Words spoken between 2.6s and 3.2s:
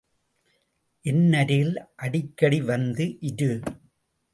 வந்து